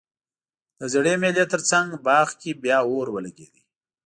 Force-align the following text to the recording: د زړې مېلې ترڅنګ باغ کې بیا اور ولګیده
د 0.79 0.81
زړې 0.93 1.13
مېلې 1.21 1.43
ترڅنګ 1.51 1.87
باغ 2.05 2.27
کې 2.41 2.51
بیا 2.63 2.77
اور 2.89 3.07
ولګیده 3.11 3.59